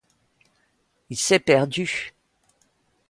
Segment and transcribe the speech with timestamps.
[1.11, 2.11] Il s'est perdu.